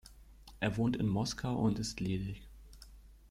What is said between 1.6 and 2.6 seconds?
und ist ledig.